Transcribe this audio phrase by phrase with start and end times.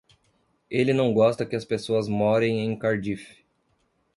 [0.67, 3.37] Ele não gosta que as pessoas morem em Cardiff.